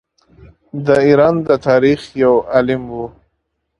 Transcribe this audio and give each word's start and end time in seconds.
د 0.85 0.87
ایران 1.07 1.35
د 1.47 1.49
تاریخ 1.67 2.01
یو 2.23 2.33
عالم 2.53 2.81
وو. 2.93 3.05